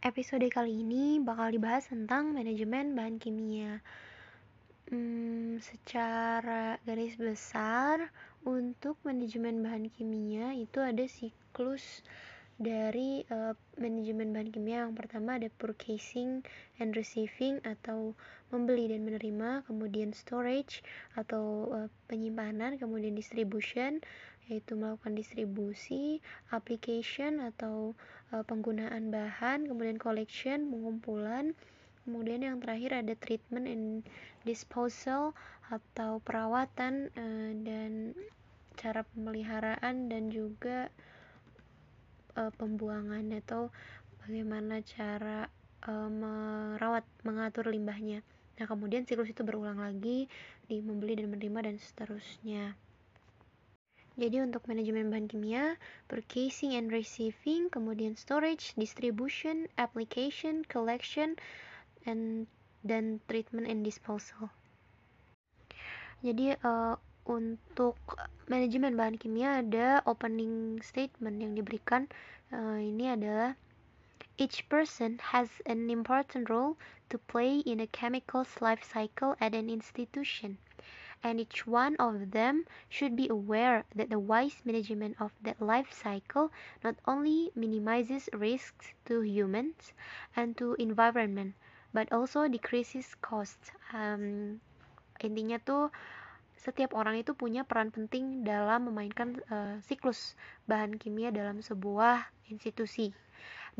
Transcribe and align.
Episode 0.00 0.48
kali 0.48 0.80
ini 0.80 1.20
bakal 1.20 1.52
dibahas 1.52 1.92
tentang 1.92 2.32
manajemen 2.32 2.96
bahan 2.96 3.20
kimia. 3.20 3.84
Hmm, 4.88 5.60
secara 5.60 6.80
garis 6.88 7.20
besar, 7.20 8.08
untuk 8.48 8.96
manajemen 9.04 9.60
bahan 9.60 9.92
kimia 9.92 10.56
itu 10.56 10.80
ada 10.80 11.04
siklus 11.04 12.00
dari 12.56 13.28
uh, 13.28 13.52
manajemen 13.76 14.32
bahan 14.32 14.48
kimia 14.48 14.88
yang 14.88 14.96
pertama 14.96 15.36
ada 15.36 15.52
purchasing 15.60 16.40
and 16.80 16.96
receiving 16.96 17.60
atau 17.68 18.16
membeli 18.48 18.88
dan 18.88 19.04
menerima, 19.04 19.68
kemudian 19.68 20.16
storage 20.16 20.80
atau 21.12 21.76
uh, 21.76 21.88
penyimpanan, 22.08 22.80
kemudian 22.80 23.12
distribution 23.12 24.00
yaitu 24.48 24.78
melakukan 24.78 25.14
distribusi, 25.18 26.22
application 26.54 27.42
atau 27.42 27.92
uh, 28.32 28.42
penggunaan 28.46 29.12
bahan, 29.12 29.66
kemudian 29.68 30.00
collection, 30.00 30.70
pengumpulan, 30.72 31.52
kemudian 32.06 32.42
yang 32.42 32.56
terakhir 32.58 33.04
ada 33.04 33.14
treatment 33.18 33.66
and 33.68 34.02
disposal 34.42 35.36
atau 35.70 36.18
perawatan 36.24 37.12
uh, 37.14 37.52
dan 37.62 38.16
cara 38.80 39.04
pemeliharaan 39.12 40.08
dan 40.08 40.32
juga 40.32 40.88
uh, 42.40 42.50
pembuangan 42.56 43.28
atau 43.44 43.68
bagaimana 44.24 44.80
cara 44.82 45.46
uh, 45.86 46.10
merawat 46.10 47.04
mengatur 47.22 47.68
limbahnya. 47.68 48.24
Nah, 48.60 48.68
kemudian 48.68 49.08
siklus 49.08 49.32
itu 49.32 49.40
berulang 49.40 49.80
lagi 49.80 50.28
di 50.68 50.76
membeli 50.84 51.16
dan 51.16 51.32
menerima 51.32 51.72
dan 51.72 51.76
seterusnya. 51.80 52.76
Jadi 54.18 54.42
untuk 54.42 54.66
manajemen 54.66 55.12
bahan 55.12 55.30
kimia, 55.30 55.78
purchasing 56.10 56.74
and 56.74 56.90
receiving, 56.90 57.70
kemudian 57.70 58.18
storage, 58.18 58.74
distribution, 58.74 59.70
application, 59.78 60.66
collection, 60.66 61.38
and 62.08 62.50
dan 62.82 63.20
treatment 63.28 63.68
and 63.68 63.86
disposal. 63.86 64.50
Jadi 66.20 66.56
uh, 66.64 66.96
untuk 67.28 67.96
manajemen 68.50 68.98
bahan 68.98 69.16
kimia 69.16 69.62
ada 69.62 70.02
opening 70.04 70.82
statement 70.82 71.40
yang 71.40 71.52
diberikan 71.54 72.10
uh, 72.52 72.76
ini 72.76 73.14
adalah 73.14 73.54
each 74.40 74.64
person 74.72 75.20
has 75.20 75.48
an 75.68 75.88
important 75.92 76.48
role 76.48 76.76
to 77.12 77.20
play 77.28 77.60
in 77.68 77.80
a 77.80 77.88
chemical's 77.88 78.60
life 78.64 78.80
cycle 78.80 79.36
at 79.40 79.52
an 79.52 79.68
institution 79.68 80.56
and 81.22 81.40
each 81.40 81.66
one 81.66 81.96
of 81.96 82.32
them 82.32 82.64
should 82.88 83.14
be 83.14 83.28
aware 83.28 83.84
that 83.94 84.08
the 84.08 84.18
wise 84.18 84.62
management 84.64 85.16
of 85.20 85.32
that 85.42 85.60
life 85.60 85.92
cycle 85.92 86.50
not 86.82 86.96
only 87.06 87.52
minimizes 87.54 88.28
risks 88.32 88.94
to 89.04 89.20
humans 89.20 89.92
and 90.36 90.56
to 90.56 90.74
environment 90.80 91.54
but 91.92 92.10
also 92.12 92.46
decreases 92.48 93.18
costs. 93.20 93.74
Um, 93.92 94.60
intinya 95.20 95.58
tuh 95.60 95.92
setiap 96.60 96.92
orang 96.92 97.20
itu 97.20 97.32
punya 97.32 97.64
peran 97.64 97.88
penting 97.88 98.44
dalam 98.44 98.92
memainkan 98.92 99.40
uh, 99.48 99.80
siklus 99.84 100.36
bahan 100.68 100.96
kimia 101.00 101.32
dalam 101.32 101.64
sebuah 101.64 102.28
institusi 102.52 103.16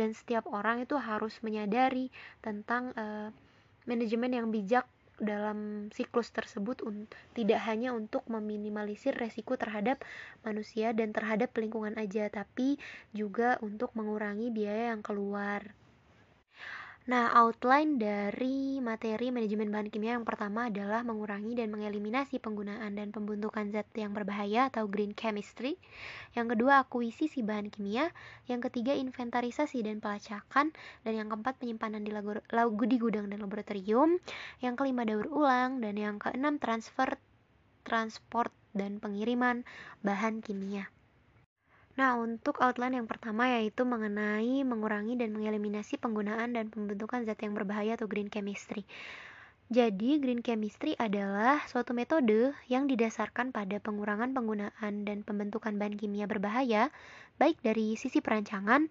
dan 0.00 0.16
setiap 0.16 0.48
orang 0.48 0.84
itu 0.84 0.96
harus 0.96 1.36
menyadari 1.44 2.08
tentang 2.40 2.96
uh, 2.96 3.28
manajemen 3.84 4.32
yang 4.32 4.48
bijak 4.48 4.88
dalam 5.20 5.88
siklus 5.92 6.32
tersebut 6.32 6.80
tidak 7.36 7.60
hanya 7.68 7.92
untuk 7.92 8.24
meminimalisir 8.26 9.12
resiko 9.12 9.54
terhadap 9.54 10.00
manusia 10.42 10.96
dan 10.96 11.12
terhadap 11.12 11.52
lingkungan 11.54 11.94
aja, 12.00 12.32
tapi 12.32 12.80
juga 13.12 13.60
untuk 13.60 13.92
mengurangi 13.92 14.48
biaya 14.48 14.96
yang 14.96 15.04
keluar. 15.04 15.76
Nah, 17.10 17.26
outline 17.34 17.98
dari 17.98 18.78
materi 18.78 19.34
manajemen 19.34 19.74
bahan 19.74 19.90
kimia 19.90 20.14
yang 20.14 20.22
pertama 20.22 20.70
adalah 20.70 21.02
mengurangi 21.02 21.58
dan 21.58 21.74
mengeliminasi 21.74 22.38
penggunaan 22.38 22.94
dan 22.94 23.10
pembentukan 23.10 23.66
zat 23.74 23.90
yang 23.98 24.14
berbahaya 24.14 24.70
atau 24.70 24.86
green 24.86 25.10
chemistry. 25.10 25.74
Yang 26.38 26.54
kedua, 26.54 26.86
akuisisi 26.86 27.42
bahan 27.42 27.66
kimia. 27.66 28.14
Yang 28.46 28.70
ketiga, 28.70 28.94
inventarisasi 28.94 29.82
dan 29.82 29.98
pelacakan. 29.98 30.70
Dan 31.02 31.12
yang 31.18 31.34
keempat, 31.34 31.58
penyimpanan 31.58 32.06
di, 32.06 32.14
lagu, 32.14 32.38
lagu, 32.54 32.84
di 32.86 33.02
gudang 33.02 33.26
dan 33.26 33.42
laboratorium. 33.42 34.22
Yang 34.62 34.74
kelima, 34.78 35.02
daur 35.02 35.26
ulang. 35.34 35.82
Dan 35.82 35.98
yang 35.98 36.22
keenam, 36.22 36.62
transfer, 36.62 37.18
transport, 37.82 38.54
dan 38.70 39.02
pengiriman 39.02 39.66
bahan 40.06 40.46
kimia. 40.46 40.86
Nah, 42.00 42.16
untuk 42.16 42.56
outline 42.64 42.96
yang 42.96 43.04
pertama 43.04 43.44
yaitu 43.60 43.84
mengenai 43.84 44.64
mengurangi 44.64 45.20
dan 45.20 45.36
mengeliminasi 45.36 46.00
penggunaan 46.00 46.56
dan 46.56 46.72
pembentukan 46.72 47.28
zat 47.28 47.36
yang 47.44 47.52
berbahaya 47.52 48.00
atau 48.00 48.08
green 48.08 48.32
chemistry. 48.32 48.88
Jadi, 49.68 50.16
green 50.16 50.40
chemistry 50.40 50.96
adalah 50.96 51.60
suatu 51.68 51.92
metode 51.92 52.56
yang 52.72 52.88
didasarkan 52.88 53.52
pada 53.52 53.84
pengurangan 53.84 54.32
penggunaan 54.32 55.04
dan 55.04 55.20
pembentukan 55.28 55.76
bahan 55.76 56.00
kimia 56.00 56.24
berbahaya, 56.24 56.88
baik 57.36 57.60
dari 57.60 58.00
sisi 58.00 58.24
perancangan 58.24 58.88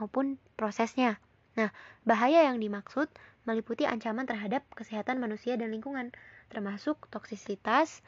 maupun 0.00 0.40
prosesnya. 0.56 1.20
Nah, 1.60 1.68
bahaya 2.08 2.48
yang 2.48 2.64
dimaksud 2.64 3.12
meliputi 3.44 3.84
ancaman 3.84 4.24
terhadap 4.24 4.64
kesehatan 4.72 5.20
manusia 5.20 5.60
dan 5.60 5.68
lingkungan, 5.68 6.16
termasuk 6.48 7.12
toksisitas, 7.12 8.00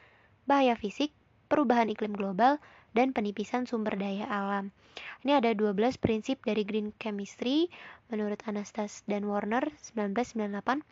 bahaya 0.49 0.73
fisik, 0.73 1.13
perubahan 1.45 1.93
iklim 1.93 2.17
global, 2.17 2.57
dan 2.91 3.15
penipisan 3.15 3.63
sumber 3.63 3.95
daya 3.95 4.27
alam. 4.27 4.75
Ini 5.23 5.39
ada 5.39 5.55
12 5.55 5.95
prinsip 5.95 6.43
dari 6.43 6.67
green 6.67 6.91
chemistry 6.99 7.71
menurut 8.11 8.43
Anastas 8.43 9.07
dan 9.07 9.27
Warner 9.27 9.71
1998. 9.95 10.83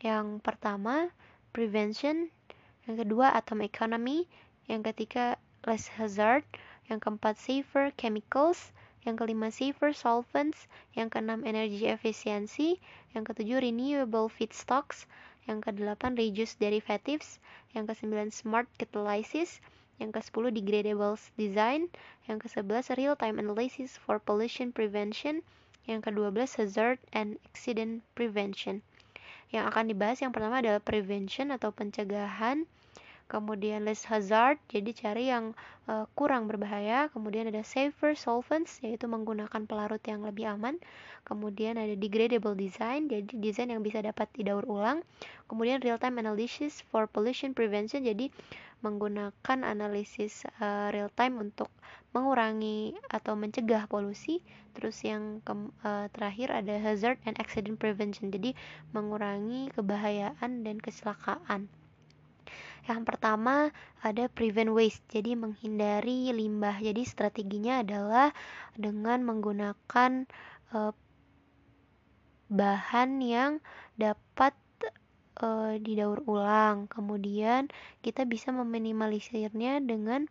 Yang 0.00 0.26
pertama, 0.40 1.12
prevention, 1.52 2.32
yang 2.88 2.96
kedua 2.96 3.36
atom 3.36 3.60
economy, 3.60 4.24
yang 4.68 4.80
ketiga 4.80 5.36
less 5.68 5.88
hazard, 5.92 6.44
yang 6.88 7.00
keempat 7.00 7.36
safer 7.36 7.92
chemicals, 7.96 8.72
yang 9.04 9.20
kelima 9.20 9.52
safer 9.52 9.92
solvents, 9.92 10.64
yang 10.96 11.12
keenam 11.12 11.44
energy 11.44 11.84
efficiency, 11.88 12.80
yang 13.12 13.24
ketujuh 13.24 13.60
renewable 13.60 14.32
feedstocks, 14.32 15.04
yang 15.44 15.60
kedelapan 15.60 16.16
reduce 16.16 16.56
derivatives, 16.56 17.36
yang 17.76 17.84
kesembilan 17.84 18.32
smart 18.32 18.64
catalysis, 18.80 19.60
yang 20.02 20.10
ke-10 20.10 20.50
degradable 20.50 21.14
design, 21.38 21.86
yang 22.26 22.42
ke-11 22.42 22.98
real 22.98 23.14
time 23.14 23.38
analysis 23.38 23.94
for 23.94 24.18
pollution 24.18 24.74
prevention, 24.74 25.40
yang 25.86 26.00
ke-12 26.00 26.58
hazard 26.58 26.98
and 27.12 27.36
accident 27.50 28.02
prevention. 28.18 28.82
Yang 29.54 29.64
akan 29.70 29.84
dibahas 29.92 30.18
yang 30.24 30.32
pertama 30.34 30.58
adalah 30.58 30.82
prevention 30.82 31.54
atau 31.54 31.70
pencegahan, 31.70 32.66
kemudian 33.26 33.88
less 33.88 34.04
hazard, 34.04 34.60
jadi 34.68 34.90
cari 34.92 35.24
yang 35.32 35.56
uh, 35.88 36.04
kurang 36.12 36.46
berbahaya, 36.46 37.08
kemudian 37.10 37.48
ada 37.48 37.64
safer 37.64 38.12
solvents, 38.12 38.78
yaitu 38.84 39.08
menggunakan 39.08 39.64
pelarut 39.64 40.02
yang 40.04 40.22
lebih 40.22 40.48
aman, 40.48 40.76
kemudian 41.24 41.80
ada 41.80 41.96
degradable 41.96 42.54
design, 42.54 43.08
jadi 43.08 43.28
desain 43.40 43.72
yang 43.72 43.80
bisa 43.80 44.04
dapat 44.04 44.28
didaur 44.36 44.62
ulang, 44.68 45.00
kemudian 45.48 45.80
real 45.80 45.96
time 45.96 46.20
analysis 46.20 46.84
for 46.92 47.08
pollution 47.08 47.56
prevention, 47.56 48.04
jadi 48.04 48.28
menggunakan 48.84 49.64
analisis 49.64 50.44
uh, 50.60 50.92
real 50.92 51.08
time 51.16 51.40
untuk 51.40 51.72
mengurangi 52.12 52.92
atau 53.08 53.32
mencegah 53.32 53.88
polusi. 53.88 54.44
Terus 54.76 55.00
yang 55.00 55.40
ke, 55.40 55.56
uh, 55.82 56.06
terakhir 56.12 56.52
ada 56.52 56.76
hazard 56.76 57.16
and 57.24 57.40
accident 57.40 57.80
prevention. 57.80 58.28
Jadi 58.28 58.52
mengurangi 58.92 59.72
kebahayaan 59.72 60.68
dan 60.68 60.76
kecelakaan. 60.78 61.72
Yang 62.84 63.00
pertama 63.08 63.72
ada 64.04 64.28
prevent 64.28 64.72
waste, 64.76 65.04
jadi 65.08 65.32
menghindari 65.36 66.28
limbah. 66.36 66.76
Jadi 66.80 67.02
strateginya 67.08 67.80
adalah 67.80 68.36
dengan 68.76 69.24
menggunakan 69.24 70.28
uh, 70.76 70.92
bahan 72.52 73.10
yang 73.24 73.64
dapat 73.96 74.52
uh, 75.40 75.80
didaur 75.80 76.20
ulang. 76.28 76.86
Kemudian 76.92 77.72
kita 78.04 78.28
bisa 78.28 78.52
meminimalisirnya 78.52 79.80
dengan 79.80 80.28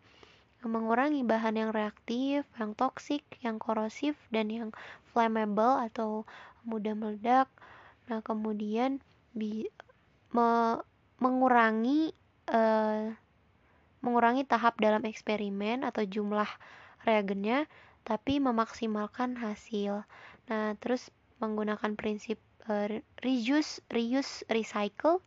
mengurangi 0.64 1.20
bahan 1.26 1.60
yang 1.60 1.70
reaktif, 1.76 2.48
yang 2.56 2.72
toksik, 2.72 3.26
yang 3.44 3.60
korosif, 3.60 4.16
dan 4.32 4.48
yang 4.48 4.70
flammable 5.12 5.76
atau 5.76 6.24
mudah 6.64 6.96
meledak. 6.96 7.50
Nah, 8.08 8.24
kemudian 8.24 9.02
bi 9.36 9.68
me 10.32 10.80
mengurangi 11.20 12.10
uh, 12.50 13.12
mengurangi 14.04 14.44
tahap 14.44 14.76
dalam 14.76 15.04
eksperimen 15.08 15.84
atau 15.84 16.04
jumlah 16.04 16.48
reagennya, 17.08 17.64
tapi 18.04 18.40
memaksimalkan 18.40 19.40
hasil. 19.40 20.04
Nah, 20.52 20.76
terus 20.80 21.08
menggunakan 21.40 21.96
prinsip 21.96 22.36
uh, 22.68 22.88
reuse, 23.24 23.80
reuse, 23.88 24.44
recycle, 24.52 25.24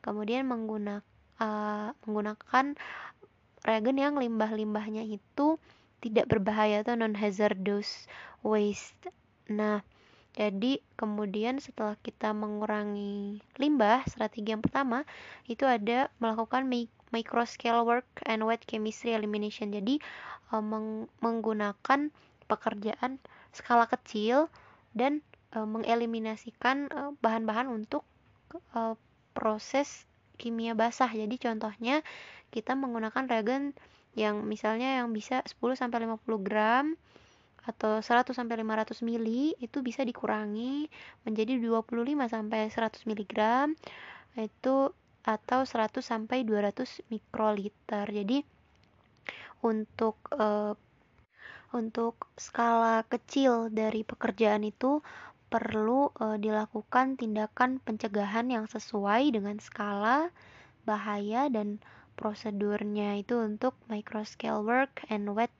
kemudian 0.00 0.48
menggunakan 0.48 1.04
uh, 1.40 1.92
menggunakan 2.06 2.76
reagen 3.64 3.96
yang 3.96 4.14
limbah-limbahnya 4.20 5.04
itu 5.08 5.56
tidak 6.04 6.28
berbahaya 6.28 6.84
atau 6.84 6.96
non 6.96 7.16
hazardous 7.16 8.04
waste. 8.44 9.08
Nah, 9.48 9.80
Jadi 10.34 10.82
kemudian 10.98 11.62
setelah 11.62 11.94
kita 12.02 12.34
mengurangi 12.34 13.38
limbah, 13.54 14.02
strategi 14.10 14.50
yang 14.50 14.66
pertama 14.66 15.06
itu 15.46 15.62
ada 15.62 16.10
melakukan 16.18 16.66
micro 17.14 17.46
scale 17.46 17.86
work 17.86 18.06
and 18.26 18.42
wet 18.42 18.66
chemistry 18.66 19.14
elimination. 19.14 19.70
Jadi 19.70 20.02
uh, 20.50 20.58
meng 20.58 21.06
menggunakan 21.22 22.10
pekerjaan 22.50 23.22
skala 23.54 23.86
kecil 23.86 24.50
dan 24.90 25.22
uh, 25.54 25.62
mengeliminasikan 25.62 26.90
bahan-bahan 27.22 27.70
uh, 27.70 27.78
untuk 27.78 28.02
proses 29.38 30.10
kimia 30.34 30.74
basah. 30.74 31.10
Jadi 31.14 31.38
contohnya 31.38 32.02
kita 32.50 32.74
menggunakan 32.74 33.30
reagen 33.30 33.74
yang 34.14 34.46
misalnya 34.46 35.02
yang 35.02 35.10
bisa 35.10 35.42
10 35.46 35.78
sampai 35.78 36.06
50 36.06 36.46
gram 36.46 36.94
atau 37.64 38.04
100 38.04 38.36
sampai 38.36 38.60
500 38.60 39.00
mili 39.00 39.56
itu 39.56 39.80
bisa 39.80 40.04
dikurangi 40.04 40.88
menjadi 41.24 41.56
25 41.56 42.28
sampai 42.28 42.68
100 42.68 43.08
mg 43.08 43.34
itu 44.36 44.76
atau 45.24 45.60
100 45.64 46.04
sampai 46.04 46.44
200 46.44 47.08
mikroliter. 47.08 48.04
Jadi 48.04 48.44
untuk 49.64 50.20
uh, 50.36 50.76
untuk 51.72 52.28
skala 52.36 53.02
kecil 53.08 53.72
dari 53.72 54.04
pekerjaan 54.04 54.62
itu 54.62 55.00
perlu 55.48 56.12
uh, 56.20 56.36
dilakukan 56.36 57.16
tindakan 57.16 57.80
pencegahan 57.80 58.52
yang 58.52 58.68
sesuai 58.68 59.32
dengan 59.32 59.56
skala 59.58 60.28
bahaya 60.84 61.48
dan 61.48 61.80
prosedurnya 62.14 63.18
itu 63.18 63.40
untuk 63.40 63.74
micro 63.88 64.22
scale 64.22 64.62
work 64.62 65.02
and 65.08 65.32
wet 65.32 65.50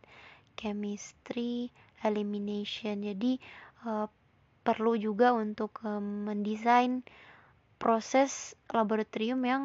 chemistry 0.54 1.72
elimination. 2.04 3.02
Jadi 3.02 3.40
uh, 3.88 4.06
perlu 4.62 4.94
juga 5.00 5.32
untuk 5.32 5.80
uh, 5.82 6.00
mendesain 6.00 7.02
proses 7.80 8.54
laboratorium 8.70 9.40
yang 9.44 9.62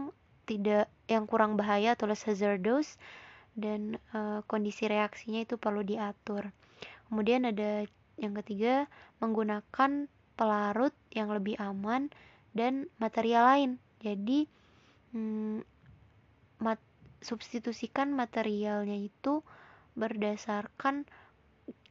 tidak 0.50 0.90
yang 1.06 1.30
kurang 1.30 1.56
bahaya 1.60 1.94
atau 1.94 2.10
less 2.10 2.26
hazardous 2.26 2.98
dan 3.54 4.02
uh, 4.16 4.42
kondisi 4.50 4.90
reaksinya 4.90 5.46
itu 5.46 5.62
perlu 5.62 5.86
diatur. 5.86 6.50
Kemudian 7.12 7.46
ada 7.46 7.86
yang 8.18 8.34
ketiga 8.44 8.90
menggunakan 9.22 10.08
pelarut 10.40 10.96
yang 11.12 11.30
lebih 11.30 11.60
aman 11.60 12.10
dan 12.56 12.88
material 12.98 13.44
lain. 13.46 13.72
Jadi 14.00 14.48
hmm, 15.14 15.62
mat, 16.64 16.80
substitusikan 17.20 18.16
materialnya 18.16 18.96
itu 18.96 19.44
berdasarkan 20.00 21.04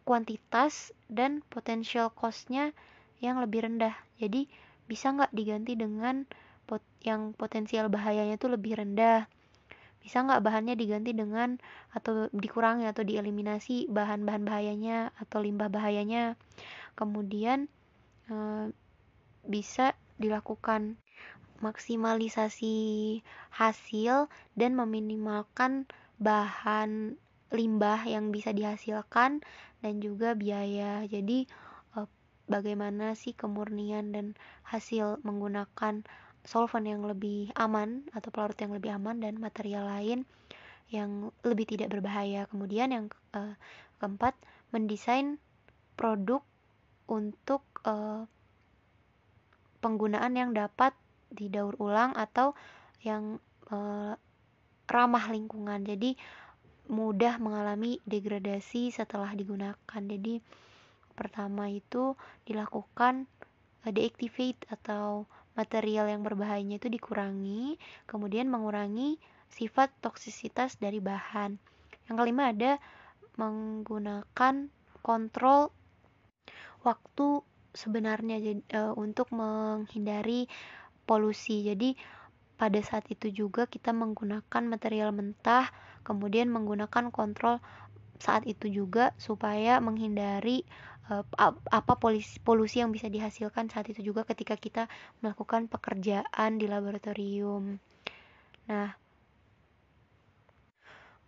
kuantitas 0.09 0.97
dan 1.13 1.45
potential 1.53 2.09
cost-nya 2.09 2.73
yang 3.21 3.45
lebih 3.45 3.69
rendah. 3.69 3.93
Jadi 4.17 4.49
bisa 4.89 5.13
nggak 5.13 5.37
diganti 5.37 5.77
dengan 5.77 6.25
pot 6.65 6.81
yang 7.05 7.37
potensial 7.37 7.93
bahayanya 7.93 8.41
itu 8.41 8.49
lebih 8.49 8.81
rendah. 8.81 9.29
Bisa 10.01 10.25
nggak 10.25 10.41
bahannya 10.41 10.81
diganti 10.81 11.13
dengan 11.13 11.61
atau 11.93 12.33
dikurangi 12.33 12.89
atau 12.89 13.05
dieliminasi 13.05 13.93
bahan-bahan 13.93 14.49
bahayanya 14.49 15.13
atau 15.21 15.45
limbah 15.45 15.69
bahayanya. 15.69 16.41
Kemudian 16.97 17.69
e, 18.33 18.37
bisa 19.45 19.93
dilakukan 20.17 20.97
maksimalisasi 21.61 23.21
hasil 23.53 24.33
dan 24.57 24.73
meminimalkan 24.73 25.85
bahan 26.17 27.21
limbah 27.53 28.05
yang 28.05 28.29
bisa 28.29 28.53
dihasilkan 28.53 29.41
dan 29.85 30.03
juga 30.03 30.35
biaya. 30.35 31.05
Jadi 31.07 31.47
eh, 31.97 32.09
bagaimana 32.51 33.15
sih 33.15 33.35
kemurnian 33.35 34.15
dan 34.15 34.27
hasil 34.67 35.23
menggunakan 35.23 36.03
solvent 36.47 36.87
yang 36.89 37.05
lebih 37.05 37.53
aman 37.59 38.07
atau 38.15 38.33
pelarut 38.33 38.57
yang 38.59 38.73
lebih 38.73 38.95
aman 38.95 39.21
dan 39.21 39.37
material 39.37 39.85
lain 39.85 40.25
yang 40.89 41.29
lebih 41.45 41.69
tidak 41.69 41.93
berbahaya. 41.93 42.49
Kemudian 42.49 42.89
yang 42.89 43.07
uh, 43.37 43.53
keempat, 44.01 44.33
mendesain 44.73 45.37
produk 46.01 46.41
untuk 47.05 47.61
uh, 47.85 48.25
penggunaan 49.85 50.33
yang 50.33 50.57
dapat 50.57 50.97
didaur 51.29 51.77
ulang 51.77 52.17
atau 52.17 52.57
yang 53.05 53.37
ramah 54.89 55.29
lingkungan. 55.29 55.85
Jadi 55.85 56.17
mudah 56.89 57.37
mengalami 57.37 58.01
degradasi 58.09 58.91
setelah 58.91 59.31
digunakan. 59.37 60.03
Jadi 60.03 60.41
pertama 61.13 61.69
itu 61.69 62.17
dilakukan 62.49 63.29
uh, 63.85 63.93
deactivate 63.93 64.65
atau 64.73 65.29
material 65.59 66.07
yang 66.09 66.23
berbahayanya 66.23 66.79
itu 66.79 66.89
dikurangi, 66.89 67.77
kemudian 68.07 68.49
mengurangi 68.49 69.19
sifat 69.53 69.93
toksisitas 70.01 70.79
dari 70.79 71.03
bahan. 71.03 71.59
Yang 72.09 72.17
kelima 72.17 72.55
ada 72.55 72.79
menggunakan 73.39 74.71
kontrol 75.05 75.71
waktu 76.87 77.43
sebenarnya 77.75 78.39
jadi, 78.41 78.63
uh, 78.75 78.95
untuk 78.97 79.29
menghindari 79.35 80.49
polusi. 81.05 81.67
Jadi 81.67 81.99
pada 82.59 82.81
saat 82.83 83.07
itu 83.13 83.31
juga 83.31 83.71
kita 83.71 83.95
menggunakan 83.95 84.63
material 84.67 85.15
mentah 85.15 85.71
kemudian 86.09 86.49
menggunakan 86.49 87.13
kontrol 87.13 87.61
saat 88.17 88.49
itu 88.49 88.73
juga 88.73 89.13
supaya 89.21 89.77
menghindari 89.85 90.65
uh, 91.13 91.25
apa 91.69 91.93
polusi, 92.01 92.41
polusi 92.41 92.81
yang 92.81 92.89
bisa 92.89 93.13
dihasilkan 93.13 93.69
saat 93.69 93.93
itu 93.93 94.01
juga 94.01 94.25
ketika 94.25 94.57
kita 94.57 94.89
melakukan 95.21 95.69
pekerjaan 95.69 96.57
di 96.57 96.65
laboratorium. 96.65 97.77
Nah, 98.73 98.97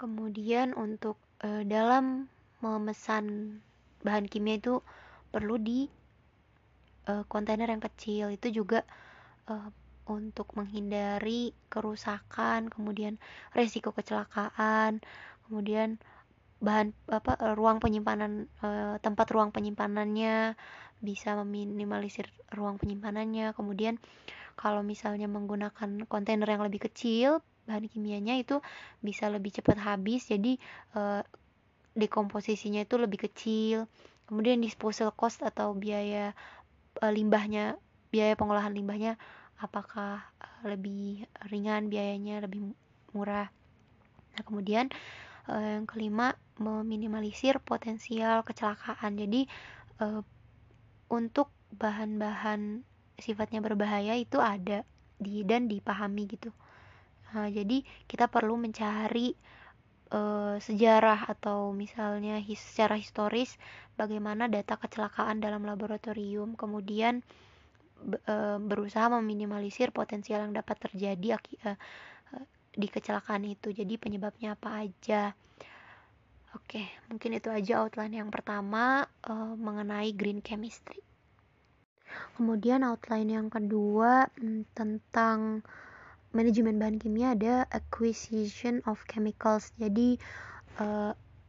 kemudian 0.00 0.73
untuk 0.73 1.21
uh, 1.44 1.61
dalam 1.69 2.32
memesan 2.65 3.56
bahan 4.00 4.29
kimia 4.29 4.56
itu 4.56 4.81
perlu 5.29 5.61
di 5.61 5.88
uh, 7.09 7.25
kontainer 7.29 7.69
yang 7.69 7.85
kecil 7.85 8.32
itu 8.32 8.65
juga 8.65 8.85
uh, 9.49 9.69
untuk 10.11 10.51
menghindari 10.59 11.55
kerusakan, 11.71 12.67
kemudian 12.67 13.23
resiko 13.55 13.95
kecelakaan, 13.95 14.99
kemudian 15.47 16.03
bahan 16.61 16.93
apa 17.09 17.39
eh, 17.41 17.55
ruang 17.57 17.81
penyimpanan 17.81 18.51
eh, 18.61 18.97
tempat 19.01 19.27
ruang 19.33 19.55
penyimpanannya 19.55 20.59
bisa 21.01 21.33
meminimalisir 21.41 22.29
ruang 22.53 22.77
penyimpanannya. 22.77 23.57
Kemudian 23.57 23.96
kalau 24.58 24.84
misalnya 24.84 25.25
menggunakan 25.31 26.05
kontainer 26.05 26.49
yang 26.51 26.67
lebih 26.67 26.91
kecil, 26.91 27.41
bahan 27.65 27.89
kimianya 27.89 28.37
itu 28.37 28.61
bisa 29.01 29.32
lebih 29.32 29.56
cepat 29.56 29.81
habis. 29.81 30.29
Jadi 30.29 30.61
eh, 30.99 31.23
dekomposisinya 31.96 32.84
itu 32.84 33.01
lebih 33.01 33.31
kecil. 33.31 33.89
Kemudian 34.29 34.63
disposal 34.63 35.11
cost 35.17 35.43
atau 35.43 35.75
biaya 35.75 36.37
limbahnya, 37.03 37.75
biaya 38.15 38.34
pengolahan 38.39 38.70
limbahnya 38.70 39.17
apakah 39.60 40.24
eh, 40.40 40.74
lebih 40.74 41.29
ringan 41.52 41.93
biayanya 41.93 42.44
lebih 42.44 42.72
murah. 43.12 43.48
Nah 44.34 44.43
kemudian 44.46 44.88
uh, 45.50 45.81
yang 45.81 45.86
kelima 45.88 46.36
meminimalisir 46.60 47.58
potensial 47.62 48.44
kecelakaan. 48.46 49.17
Jadi 49.17 49.46
uh, 50.02 50.22
untuk 51.10 51.50
bahan-bahan 51.74 52.82
sifatnya 53.19 53.60
berbahaya 53.60 54.17
itu 54.17 54.38
ada 54.40 54.86
di 55.20 55.44
dan 55.44 55.69
dipahami 55.69 56.24
gitu. 56.31 56.50
Nah, 57.31 57.46
jadi 57.46 57.86
kita 58.10 58.26
perlu 58.26 58.58
mencari 58.58 59.36
sejarah 60.58 61.31
atau 61.31 61.70
misalnya 61.70 62.43
secara 62.43 62.98
historis 62.98 63.55
bagaimana 63.94 64.50
data 64.50 64.74
kecelakaan 64.74 65.38
dalam 65.38 65.62
laboratorium. 65.62 66.58
Kemudian 66.58 67.22
berusaha 68.65 69.13
meminimalisir 69.21 69.93
potensial 69.93 70.45
yang 70.49 70.57
dapat 70.57 70.77
terjadi 70.89 71.37
e, 71.37 71.71
di 72.73 72.89
kecelakaan 72.89 73.45
itu. 73.45 73.71
Jadi 73.71 74.01
penyebabnya 74.01 74.57
apa 74.57 74.87
aja? 74.87 75.37
Oke, 76.57 76.83
mungkin 77.13 77.39
itu 77.39 77.47
aja 77.53 77.85
outline 77.85 78.25
yang 78.25 78.31
pertama 78.33 79.07
mengenai 79.55 80.11
green 80.17 80.43
chemistry. 80.43 80.99
Kemudian 82.35 82.83
outline 82.83 83.31
yang 83.31 83.49
kedua 83.53 84.27
hmm, 84.35 84.67
tentang 84.75 85.63
manajemen 86.35 86.79
bahan 86.79 86.99
kimia 86.99 87.39
ada 87.39 87.71
acquisition 87.71 88.83
of 88.87 88.99
chemicals. 89.07 89.71
Jadi 89.79 90.19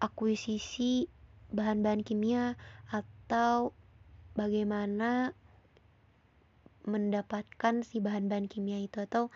akuisisi 0.01 1.05
bahan-bahan 1.53 2.01
kimia 2.01 2.58
atau 2.89 3.72
bagaimana 4.34 5.31
mendapatkan 6.85 7.85
si 7.85 8.01
bahan-bahan 8.01 8.50
kimia 8.50 8.81
itu 8.81 9.03
atau 9.03 9.29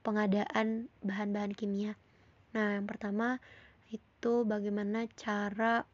pengadaan 0.00 0.88
bahan-bahan 1.04 1.52
kimia. 1.54 1.94
Nah, 2.56 2.80
yang 2.80 2.86
pertama 2.88 3.38
itu 3.90 4.42
bagaimana 4.46 5.06
cara 5.14 5.86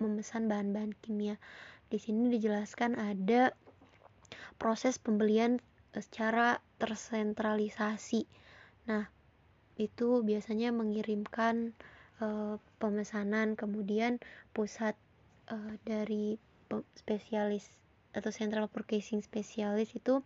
memesan 0.00 0.50
bahan-bahan 0.50 0.92
kimia. 1.00 1.36
Di 1.88 2.00
sini 2.00 2.32
dijelaskan 2.32 2.96
ada 2.96 3.52
proses 4.56 4.96
pembelian 4.96 5.60
secara 5.92 6.60
tersentralisasi. 6.80 8.24
Nah, 8.88 9.08
itu 9.76 10.24
biasanya 10.24 10.72
mengirimkan 10.72 11.76
uh, 12.20 12.56
pemesanan 12.80 13.56
kemudian 13.56 14.20
pusat 14.56 14.96
uh, 15.52 15.76
dari 15.84 16.40
spesialis 16.96 17.68
atau 18.12 18.30
central 18.32 18.68
purchasing 18.68 19.24
spesialis 19.24 19.92
itu 19.96 20.20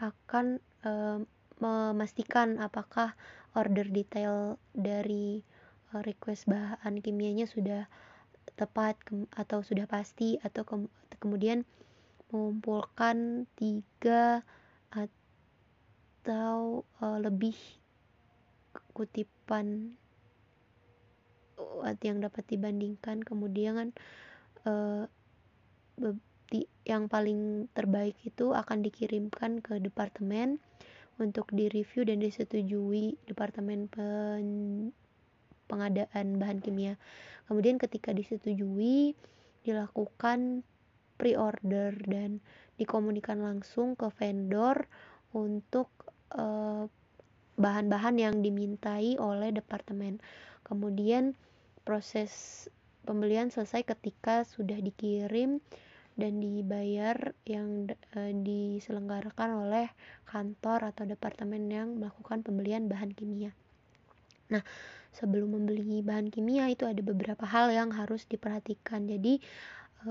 akan 0.00 0.60
uh, 0.84 1.20
memastikan 1.62 2.58
apakah 2.60 3.16
order 3.54 3.86
detail 3.86 4.58
dari 4.74 5.40
uh, 5.94 6.02
request 6.02 6.50
bahan 6.50 7.00
kimianya 7.00 7.46
sudah 7.46 7.86
tepat 8.54 8.98
atau 9.34 9.64
sudah 9.64 9.88
pasti 9.88 10.36
atau 10.44 10.62
ke 10.68 10.76
kemudian 11.16 11.64
mengumpulkan 12.28 13.48
tiga 13.56 14.44
atau 14.92 16.82
uh, 17.00 17.18
lebih 17.22 17.56
kutipan 18.94 19.94
yang 22.02 22.18
dapat 22.22 22.44
dibandingkan. 22.48 23.22
Kemudian 23.22 23.94
uh, 26.52 26.66
yang 26.84 27.08
paling 27.08 27.70
terbaik 27.72 28.18
itu 28.26 28.52
akan 28.52 28.84
dikirimkan 28.84 29.64
ke 29.64 29.80
departemen 29.80 30.60
untuk 31.16 31.48
direview 31.54 32.02
dan 32.04 32.18
disetujui 32.18 33.16
departemen 33.30 33.86
pen 33.86 34.46
pengadaan 35.64 36.36
bahan 36.36 36.60
kimia. 36.60 37.00
Kemudian 37.48 37.80
ketika 37.80 38.12
disetujui 38.12 39.16
dilakukan 39.64 40.60
pre-order 41.16 41.94
dan 42.04 42.44
dikomunikan 42.76 43.40
langsung 43.40 43.94
ke 43.96 44.10
vendor 44.12 44.90
untuk 45.32 45.88
uh, 46.34 46.90
bahan-bahan 47.54 48.18
yang 48.18 48.34
dimintai 48.42 49.16
oleh 49.16 49.54
departemen. 49.54 50.18
Kemudian 50.66 51.38
proses 51.86 52.66
pembelian 53.06 53.52
selesai 53.52 53.86
ketika 53.86 54.42
sudah 54.42 54.80
dikirim 54.80 55.62
dan 56.14 56.38
dibayar 56.38 57.34
yang 57.42 57.90
e, 58.14 58.20
diselenggarakan 58.30 59.66
oleh 59.66 59.90
kantor 60.26 60.94
atau 60.94 61.04
departemen 61.06 61.66
yang 61.66 61.98
melakukan 61.98 62.46
pembelian 62.46 62.86
bahan 62.86 63.10
kimia. 63.10 63.50
Nah, 64.50 64.62
sebelum 65.10 65.58
membeli 65.58 66.02
bahan 66.06 66.30
kimia 66.30 66.70
itu 66.70 66.86
ada 66.86 67.02
beberapa 67.02 67.42
hal 67.46 67.74
yang 67.74 67.90
harus 67.90 68.26
diperhatikan. 68.30 69.10
Jadi, 69.10 69.42
e, 70.06 70.10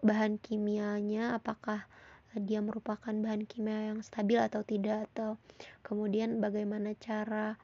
bahan 0.00 0.40
kimianya 0.40 1.36
apakah 1.36 1.84
dia 2.32 2.64
merupakan 2.64 3.12
bahan 3.12 3.44
kimia 3.44 3.92
yang 3.92 4.00
stabil 4.00 4.40
atau 4.40 4.64
tidak 4.64 5.04
atau 5.12 5.36
kemudian 5.84 6.40
bagaimana 6.40 6.96
cara 6.96 7.60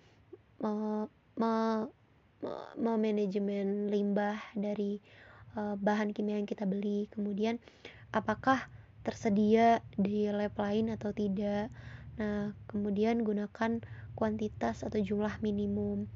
me, 0.61 1.09
me, 1.41 1.89
memanajemen 2.77 3.89
limbah 3.89 4.37
dari 4.53 5.01
bahan 5.57 6.13
kimia 6.13 6.37
yang 6.41 6.49
kita 6.49 6.69
beli. 6.69 7.07
Kemudian 7.13 7.63
apakah 8.13 8.69
tersedia 9.07 9.81
di 9.97 10.29
lab 10.29 10.55
lain 10.59 10.93
atau 10.93 11.15
tidak? 11.15 11.73
Nah 12.19 12.53
kemudian 12.67 13.23
gunakan 13.23 13.81
kuantitas 14.19 14.83
atau 14.83 14.99
jumlah 14.99 15.39
minimum. 15.41 16.11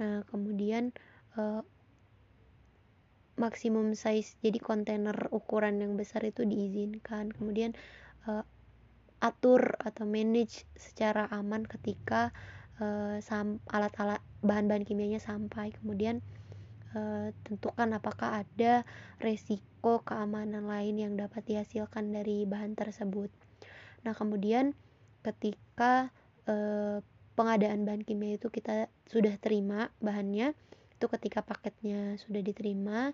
Nah 0.00 0.24
kemudian 0.32 0.90
uh, 1.36 1.62
maksimum 3.34 3.98
size 3.98 4.38
jadi 4.40 4.58
kontainer 4.62 5.14
ukuran 5.34 5.82
yang 5.82 5.94
besar 6.00 6.24
itu 6.24 6.42
diizinkan. 6.46 7.34
Kemudian 7.34 7.76
uh, 8.26 8.42
atur 9.20 9.76
atau 9.80 10.04
manage 10.04 10.68
secara 10.76 11.28
aman 11.32 11.64
ketika 11.64 12.32
uh, 12.80 13.20
alat-alat 13.68 14.20
bahan-bahan 14.44 14.84
kimianya 14.84 15.20
sampai. 15.20 15.72
Kemudian 15.80 16.24
uh, 16.94 17.28
tentukan 17.44 17.98
apakah 17.98 18.46
ada 18.46 18.88
resiko 19.20 20.00
keamanan 20.06 20.66
lain 20.66 20.96
yang 20.96 21.12
dapat 21.18 21.44
dihasilkan 21.44 22.14
dari 22.14 22.48
bahan 22.48 22.78
tersebut. 22.78 23.28
Nah 24.06 24.16
kemudian 24.16 24.72
ketika 25.20 26.14
uh, 26.48 27.04
pengadaan 27.34 27.82
bahan 27.82 28.06
kimia 28.06 28.38
itu 28.38 28.48
kita 28.48 28.86
sudah 29.10 29.34
terima 29.42 29.90
bahannya 29.98 30.54
itu 30.94 31.06
ketika 31.10 31.42
paketnya 31.42 32.14
sudah 32.22 32.40
diterima 32.40 33.10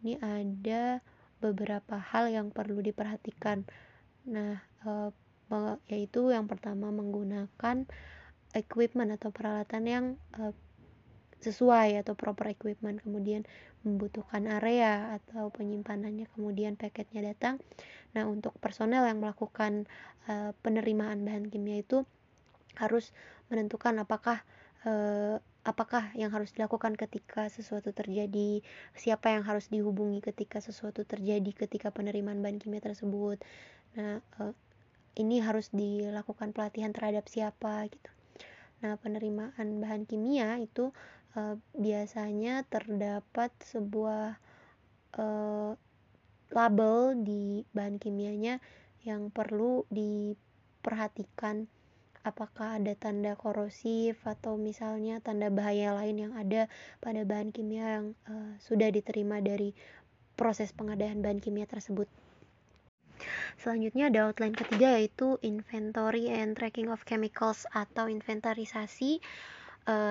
ini 0.00 0.16
ada 0.18 1.04
beberapa 1.40 2.00
hal 2.00 2.32
yang 2.32 2.48
perlu 2.52 2.80
diperhatikan. 2.80 3.68
Nah 4.28 4.64
e, 4.84 5.12
yaitu 5.92 6.32
yang 6.32 6.48
pertama 6.48 6.88
menggunakan 6.88 7.84
equipment 8.56 9.12
atau 9.16 9.28
peralatan 9.28 9.84
yang 9.84 10.04
e, 10.36 10.56
sesuai 11.40 12.00
atau 12.04 12.12
proper 12.16 12.52
equipment 12.52 13.00
kemudian 13.00 13.48
membutuhkan 13.84 14.44
area 14.48 15.16
atau 15.16 15.48
penyimpanannya 15.48 16.28
kemudian 16.36 16.76
paketnya 16.76 17.24
datang 17.24 17.56
nah 18.12 18.28
untuk 18.28 18.52
personel 18.60 19.08
yang 19.08 19.24
melakukan 19.24 19.88
e, 20.28 20.52
penerimaan 20.60 21.24
bahan 21.24 21.48
kimia 21.48 21.80
itu 21.80 22.04
harus 22.76 23.16
menentukan 23.48 23.96
apakah 23.98 24.44
apakah 25.60 26.08
yang 26.16 26.32
harus 26.32 26.56
dilakukan 26.56 26.96
ketika 26.96 27.52
sesuatu 27.52 27.92
terjadi, 27.92 28.64
siapa 28.96 29.32
yang 29.36 29.44
harus 29.44 29.68
dihubungi 29.68 30.24
ketika 30.24 30.64
sesuatu 30.64 31.04
terjadi 31.04 31.52
ketika 31.52 31.92
penerimaan 31.92 32.40
bahan 32.40 32.56
kimia 32.56 32.80
tersebut. 32.80 33.36
Nah, 34.00 34.24
uh, 34.40 34.56
ini 35.20 35.44
harus 35.44 35.68
dilakukan 35.74 36.56
pelatihan 36.56 36.96
terhadap 36.96 37.28
siapa 37.28 37.84
gitu. 37.92 38.10
Nah, 38.80 38.96
penerimaan 38.96 39.84
bahan 39.84 40.08
kimia 40.08 40.56
itu 40.56 40.96
uh, 41.36 41.56
biasanya 41.76 42.66
terdapat 42.66 43.50
sebuah 43.66 44.38
uh, 45.18 45.72
label 46.50 47.14
di 47.22 47.62
bahan 47.70 48.02
kimianya 48.02 48.58
yang 49.06 49.30
perlu 49.30 49.86
diperhatikan 49.88 51.70
apakah 52.20 52.76
ada 52.76 52.92
tanda 52.92 53.32
korosif 53.32 54.20
atau 54.28 54.60
misalnya 54.60 55.24
tanda 55.24 55.48
bahaya 55.48 55.96
lain 55.96 56.28
yang 56.28 56.34
ada 56.36 56.68
pada 57.00 57.24
bahan 57.24 57.48
kimia 57.48 58.00
yang 58.00 58.06
uh, 58.28 58.52
sudah 58.60 58.92
diterima 58.92 59.40
dari 59.40 59.72
proses 60.36 60.72
pengadaan 60.76 61.24
bahan 61.24 61.40
kimia 61.40 61.64
tersebut. 61.64 62.08
Selanjutnya 63.60 64.08
ada 64.08 64.32
outline 64.32 64.56
ketiga 64.56 64.96
yaitu 64.96 65.36
inventory 65.44 66.32
and 66.32 66.56
tracking 66.56 66.88
of 66.88 67.04
chemicals 67.04 67.68
atau 67.76 68.08
inventarisasi 68.08 69.20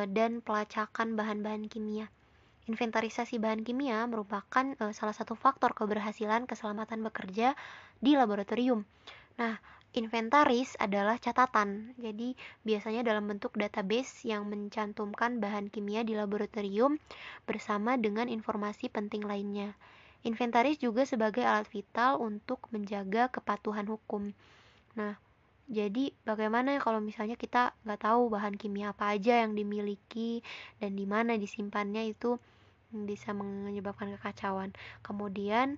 dan 0.10 0.44
pelacakan 0.44 1.16
bahan-bahan 1.16 1.68
kimia. 1.72 2.08
Inventarisasi 2.70 3.42
bahan 3.42 3.66
kimia 3.66 4.06
merupakan 4.06 4.78
uh, 4.78 4.94
salah 4.94 5.16
satu 5.18 5.34
faktor 5.34 5.74
keberhasilan 5.74 6.46
keselamatan 6.46 7.02
bekerja 7.02 7.58
di 7.98 8.14
laboratorium. 8.14 8.86
Nah, 9.42 9.58
Inventaris 9.90 10.78
adalah 10.78 11.18
catatan, 11.18 11.98
jadi 11.98 12.38
biasanya 12.62 13.02
dalam 13.02 13.26
bentuk 13.26 13.58
database 13.58 14.22
yang 14.22 14.46
mencantumkan 14.46 15.42
bahan 15.42 15.74
kimia 15.74 16.06
di 16.06 16.14
laboratorium 16.14 17.02
bersama 17.50 17.98
dengan 17.98 18.30
informasi 18.30 18.94
penting 18.94 19.26
lainnya. 19.26 19.74
Inventaris 20.22 20.78
juga 20.78 21.10
sebagai 21.10 21.42
alat 21.42 21.66
vital 21.74 22.22
untuk 22.22 22.70
menjaga 22.70 23.34
kepatuhan 23.34 23.90
hukum. 23.90 24.30
Nah, 24.94 25.18
jadi 25.70 26.12
bagaimana 26.26 26.82
kalau 26.82 26.98
misalnya 26.98 27.38
kita 27.38 27.78
nggak 27.86 28.02
tahu 28.02 28.34
bahan 28.34 28.58
kimia 28.58 28.92
apa 28.92 29.14
aja 29.14 29.46
yang 29.46 29.54
dimiliki 29.54 30.42
dan 30.82 30.98
di 30.98 31.06
mana 31.06 31.38
disimpannya 31.38 32.10
itu 32.10 32.42
bisa 32.90 33.38
menyebabkan 33.38 34.10
kekacauan. 34.18 34.74
Kemudian 35.06 35.78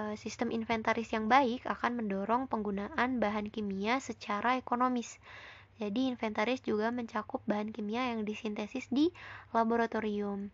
Eh, 0.00 0.16
sistem 0.16 0.48
inventaris 0.48 1.12
yang 1.12 1.28
baik 1.28 1.68
akan 1.68 2.00
mendorong 2.00 2.48
penggunaan 2.48 3.20
bahan 3.20 3.52
kimia 3.52 4.00
secara 4.00 4.56
ekonomis. 4.56 5.20
Jadi, 5.76 6.08
inventaris 6.08 6.64
juga 6.64 6.88
mencakup 6.88 7.44
bahan 7.44 7.76
kimia 7.76 8.16
yang 8.16 8.24
disintesis 8.24 8.88
di 8.88 9.12
laboratorium. 9.52 10.48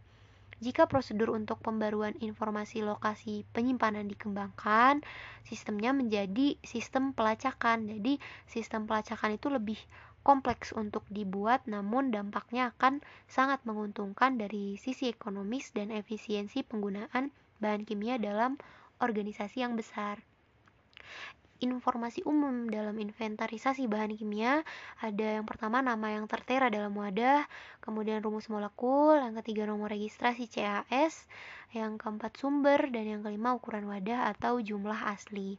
Jika 0.58 0.90
prosedur 0.90 1.30
untuk 1.30 1.62
pembaruan 1.62 2.18
informasi 2.18 2.82
lokasi 2.82 3.46
penyimpanan 3.54 4.10
dikembangkan, 4.10 5.06
sistemnya 5.46 5.94
menjadi 5.94 6.58
sistem 6.66 7.14
pelacakan. 7.14 7.86
Jadi, 7.86 8.18
sistem 8.50 8.90
pelacakan 8.90 9.38
itu 9.38 9.46
lebih 9.54 9.78
kompleks 10.26 10.74
untuk 10.74 11.06
dibuat, 11.08 11.62
namun 11.70 12.10
dampaknya 12.10 12.74
akan 12.74 13.00
sangat 13.30 13.62
menguntungkan 13.62 14.34
dari 14.34 14.74
sisi 14.76 15.08
ekonomis 15.08 15.70
dan 15.70 15.94
efisiensi 15.94 16.66
penggunaan 16.66 17.30
bahan 17.62 17.86
kimia 17.86 18.18
dalam 18.18 18.58
organisasi 18.98 19.62
yang 19.62 19.78
besar. 19.78 20.18
Informasi 21.58 22.22
umum 22.22 22.70
dalam 22.70 22.94
inventarisasi 22.94 23.90
bahan 23.90 24.14
kimia. 24.14 24.62
Ada 25.02 25.42
yang 25.42 25.46
pertama 25.46 25.82
nama 25.82 26.14
yang 26.14 26.30
tertera 26.30 26.70
dalam 26.70 26.94
wadah, 26.94 27.46
kemudian 27.82 28.22
rumus 28.22 28.46
molekul, 28.46 29.18
yang 29.18 29.34
ketiga 29.42 29.66
nomor 29.66 29.90
registrasi 29.90 30.46
CAS, 30.46 31.26
yang 31.74 32.00
keempat 32.00 32.38
sumber, 32.38 32.88
dan 32.88 33.04
yang 33.04 33.20
kelima 33.20 33.52
ukuran 33.52 33.90
wadah 33.90 34.30
atau 34.32 34.62
jumlah 34.62 35.10
asli. 35.10 35.58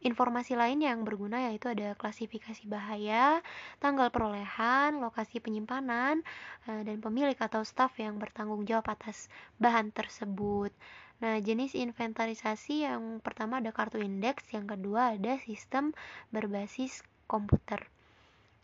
Informasi 0.00 0.56
lain 0.56 0.80
yang 0.80 1.04
berguna 1.04 1.44
yaitu 1.50 1.68
ada 1.68 1.92
klasifikasi 1.96 2.64
bahaya, 2.64 3.44
tanggal 3.82 4.08
perolehan, 4.08 4.96
lokasi 5.00 5.40
penyimpanan, 5.44 6.24
eh, 6.68 6.82
dan 6.84 7.00
pemilik 7.04 7.36
atau 7.36 7.64
staf 7.64 7.96
yang 8.00 8.16
bertanggung 8.16 8.64
jawab 8.64 8.88
atas 8.88 9.28
bahan 9.60 9.92
tersebut. 9.92 10.72
Nah, 11.18 11.42
jenis 11.42 11.74
inventarisasi 11.74 12.86
yang 12.86 13.18
pertama 13.18 13.58
ada 13.58 13.74
kartu 13.74 13.98
indeks, 13.98 14.46
yang 14.54 14.70
kedua 14.70 15.18
ada 15.18 15.34
sistem 15.42 15.90
berbasis 16.30 17.02
komputer. 17.26 17.90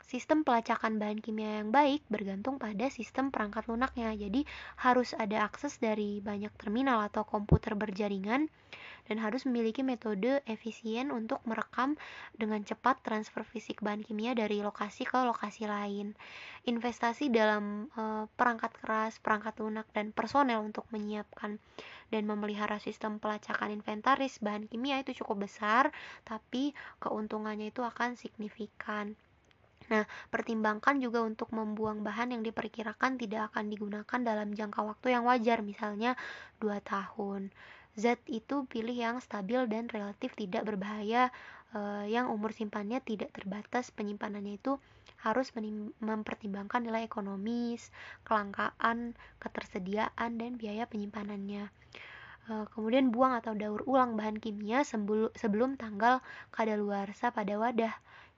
Sistem 0.04 0.46
pelacakan 0.46 1.02
bahan 1.02 1.18
kimia 1.18 1.64
yang 1.64 1.75
baik 1.75 2.06
bergantung 2.06 2.62
pada 2.62 2.87
sistem 2.94 3.34
perangkat 3.34 3.66
lunaknya. 3.66 4.14
Jadi, 4.14 4.46
harus 4.78 5.16
ada 5.18 5.42
akses 5.42 5.82
dari 5.82 6.23
banyak 6.23 6.54
terminal 6.54 7.02
atau 7.02 7.26
komputer 7.26 7.75
berjaringan 7.75 8.46
dan 9.04 9.20
harus 9.20 9.44
memiliki 9.44 9.84
metode 9.84 10.40
efisien 10.49 11.12
untuk 11.12 11.40
merekam 11.44 11.96
dengan 12.37 12.64
cepat 12.64 13.00
transfer 13.04 13.44
fisik 13.44 13.84
bahan 13.84 14.00
kimia 14.00 14.32
dari 14.32 14.64
lokasi 14.64 15.04
ke 15.04 15.20
lokasi 15.25 15.68
lain. 15.68 16.16
Investasi 16.64 17.28
dalam 17.28 17.92
e, 17.92 18.25
perangkat 18.32 18.73
keras, 18.80 19.20
perangkat 19.20 19.61
lunak, 19.61 19.84
dan 19.92 20.12
personel 20.16 20.64
untuk 20.64 20.88
menyiapkan 20.88 21.61
dan 22.08 22.23
memelihara 22.25 22.80
sistem 22.80 23.20
pelacakan 23.20 23.75
inventaris 23.75 24.40
bahan 24.40 24.68
kimia 24.70 25.00
itu 25.00 25.25
cukup 25.25 25.44
besar, 25.49 25.92
tapi 26.25 26.73
keuntungannya 27.00 27.73
itu 27.73 27.84
akan 27.84 28.16
signifikan. 28.16 29.16
Nah, 29.92 30.08
pertimbangkan 30.32 30.96
juga 30.96 31.20
untuk 31.20 31.52
membuang 31.52 32.00
bahan 32.00 32.32
yang 32.32 32.42
diperkirakan 32.46 33.20
tidak 33.20 33.52
akan 33.52 33.68
digunakan 33.68 34.20
dalam 34.25 34.56
jangka 34.56 34.80
waktu 34.80 35.12
yang 35.12 35.28
wajar, 35.28 35.61
misalnya 35.61 36.16
2 36.56 36.80
tahun. 36.80 37.52
Zat 37.95 38.19
itu 38.27 38.67
pilih 38.67 38.95
yang 38.95 39.17
stabil 39.23 39.71
dan 39.71 39.87
relatif 39.87 40.35
tidak 40.35 40.67
berbahaya, 40.67 41.31
eh, 41.75 42.05
yang 42.11 42.27
umur 42.27 42.51
simpannya 42.51 42.99
tidak 42.99 43.31
terbatas, 43.31 43.95
penyimpanannya 43.95 44.59
itu 44.59 44.83
harus 45.23 45.55
mempertimbangkan 46.03 46.85
nilai 46.85 47.07
ekonomis, 47.07 47.95
kelangkaan, 48.27 49.15
ketersediaan, 49.39 50.37
dan 50.37 50.59
biaya 50.59 50.91
penyimpanannya. 50.91 51.71
Eh, 52.45 52.65
kemudian 52.77 53.09
buang 53.09 53.41
atau 53.41 53.57
daur 53.57 53.81
ulang 53.89 54.21
bahan 54.21 54.37
kimia 54.37 54.85
sebelum 54.85 55.81
tanggal 55.81 56.21
kadaluarsa 56.53 57.33
pada 57.33 57.57
wadah. 57.57 57.95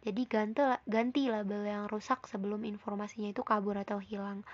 Jadi 0.07 0.23
ganti, 0.31 0.63
ganti 0.87 1.27
label 1.27 1.67
yang 1.67 1.91
rusak 1.91 2.31
sebelum 2.31 2.63
informasinya 2.63 3.35
itu 3.35 3.43
kabur 3.43 3.75
atau 3.75 3.99
hilang. 3.99 4.47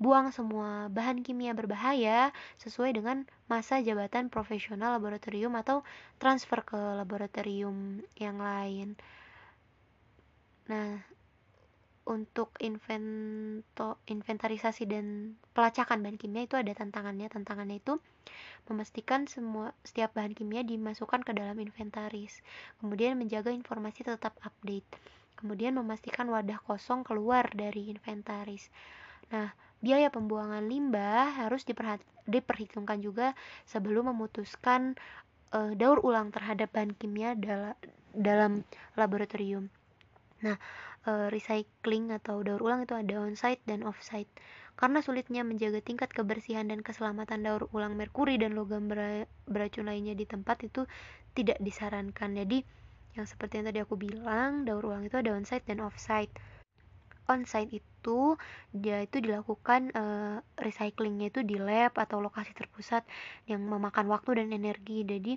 Buang 0.00 0.32
semua 0.32 0.88
bahan 0.88 1.20
kimia 1.20 1.52
berbahaya 1.52 2.32
sesuai 2.60 2.96
dengan 2.96 3.28
masa 3.50 3.80
jabatan 3.80 4.32
profesional 4.32 4.96
laboratorium 4.96 5.52
atau 5.58 5.84
transfer 6.16 6.64
ke 6.64 6.78
laboratorium 6.78 8.00
yang 8.16 8.40
lain. 8.40 8.96
Nah, 10.70 11.02
untuk 12.02 12.50
invento, 12.58 14.02
inventarisasi 14.10 14.90
dan 14.90 15.38
pelacakan 15.54 16.02
bahan 16.02 16.18
kimia 16.18 16.50
itu 16.50 16.58
ada 16.58 16.74
tantangannya. 16.74 17.30
Tantangannya 17.30 17.78
itu 17.78 18.02
memastikan 18.66 19.30
semua 19.30 19.70
setiap 19.86 20.14
bahan 20.18 20.34
kimia 20.34 20.66
dimasukkan 20.66 21.22
ke 21.22 21.32
dalam 21.34 21.58
inventaris. 21.62 22.42
Kemudian 22.82 23.14
menjaga 23.18 23.54
informasi 23.54 24.02
tetap 24.02 24.34
update. 24.42 24.86
Kemudian 25.38 25.74
memastikan 25.78 26.30
wadah 26.30 26.58
kosong 26.66 27.02
keluar 27.06 27.50
dari 27.54 27.90
inventaris. 27.90 28.70
Nah, 29.30 29.54
biaya 29.82 30.08
pembuangan 30.14 30.62
limbah 30.64 31.42
harus 31.42 31.66
diperhitungkan 32.24 33.02
juga 33.02 33.34
sebelum 33.66 34.14
memutuskan 34.14 34.94
uh, 35.52 35.74
daur 35.74 36.00
ulang 36.06 36.30
terhadap 36.30 36.70
bahan 36.70 36.94
kimia 36.94 37.34
dalam 37.34 37.74
dalam 38.12 38.52
laboratorium. 38.94 39.68
Nah, 40.42 40.56
uh, 41.06 41.28
recycling 41.30 42.12
atau 42.14 42.42
daur 42.42 42.60
ulang 42.62 42.84
itu 42.86 42.94
ada 42.94 43.22
on-site 43.22 43.62
dan 43.66 43.82
off-site. 43.86 44.28
Karena 44.72 45.04
sulitnya 45.04 45.44
menjaga 45.44 45.84
tingkat 45.84 46.10
kebersihan 46.10 46.66
dan 46.66 46.80
keselamatan 46.80 47.44
daur 47.44 47.68
ulang 47.76 47.94
merkuri 47.94 48.40
dan 48.40 48.56
logam 48.56 48.88
beracun 49.46 49.86
lainnya 49.86 50.16
di 50.16 50.24
tempat 50.24 50.64
itu 50.64 50.88
tidak 51.36 51.60
disarankan. 51.60 52.34
Jadi, 52.36 52.64
yang 53.12 53.28
seperti 53.28 53.60
yang 53.60 53.66
tadi 53.68 53.78
aku 53.84 53.94
bilang, 54.00 54.64
daur 54.64 54.82
ulang 54.88 55.04
itu 55.04 55.20
ada 55.20 55.36
on-site 55.36 55.68
dan 55.68 55.84
off-site. 55.84 56.32
On-site 57.32 57.72
itu 57.80 58.36
dia 58.76 59.00
itu 59.00 59.24
dilakukan 59.24 59.90
uh, 59.96 60.36
recyclingnya 60.60 61.32
itu 61.32 61.40
di 61.40 61.56
lab 61.56 61.96
atau 61.96 62.20
lokasi 62.20 62.52
terpusat 62.52 63.02
yang 63.48 63.64
memakan 63.64 64.06
waktu 64.12 64.44
dan 64.44 64.48
energi. 64.52 65.02
Jadi 65.08 65.32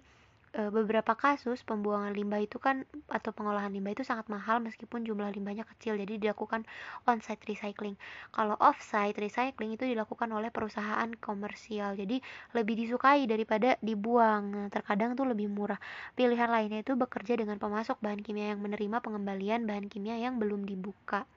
e, 0.56 0.62
beberapa 0.72 1.14
kasus 1.20 1.62
pembuangan 1.68 2.16
limbah 2.16 2.40
itu 2.40 2.58
kan 2.58 2.88
atau 3.12 3.36
pengolahan 3.36 3.70
limbah 3.76 3.92
itu 3.92 4.04
sangat 4.08 4.32
mahal 4.32 4.64
meskipun 4.64 5.04
jumlah 5.04 5.30
limbahnya 5.36 5.68
kecil 5.76 6.00
jadi 6.00 6.16
dilakukan 6.18 6.64
on-site 7.06 7.44
recycling. 7.46 8.00
Kalau 8.32 8.56
off-site 8.58 9.20
recycling 9.20 9.76
itu 9.76 9.84
dilakukan 9.86 10.32
oleh 10.32 10.50
perusahaan 10.50 11.12
komersial 11.20 12.00
jadi 12.00 12.24
lebih 12.56 12.76
disukai 12.80 13.28
daripada 13.28 13.76
dibuang. 13.84 14.44
Nah, 14.56 14.68
terkadang 14.72 15.14
tuh 15.20 15.28
lebih 15.28 15.52
murah. 15.52 15.78
Pilihan 16.16 16.48
lainnya 16.48 16.80
itu 16.82 16.96
bekerja 16.96 17.36
dengan 17.36 17.60
pemasok 17.60 18.00
bahan 18.00 18.24
kimia 18.24 18.56
yang 18.56 18.64
menerima 18.64 19.04
pengembalian 19.04 19.68
bahan 19.68 19.92
kimia 19.92 20.16
yang 20.18 20.40
belum 20.40 20.64
dibuka 20.64 21.28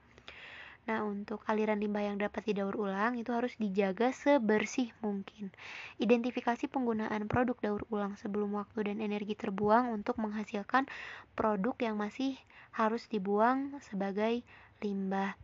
Nah, 0.89 1.05
untuk 1.05 1.45
aliran 1.45 1.77
limbah 1.77 2.01
yang 2.01 2.17
dapat 2.17 2.49
didaur 2.49 2.73
ulang 2.73 3.13
itu 3.13 3.29
harus 3.29 3.53
dijaga 3.61 4.09
sebersih 4.09 4.89
mungkin. 5.05 5.53
Identifikasi 6.01 6.65
penggunaan 6.65 7.29
produk 7.29 7.53
daur 7.61 7.85
ulang 7.93 8.17
sebelum 8.17 8.57
waktu 8.57 8.89
dan 8.89 8.97
energi 8.97 9.37
terbuang 9.37 9.93
untuk 9.93 10.17
menghasilkan 10.17 10.89
produk 11.37 11.77
yang 11.77 11.93
masih 11.93 12.41
harus 12.73 13.05
dibuang 13.05 13.77
sebagai 13.85 14.41
limbah. 14.81 15.37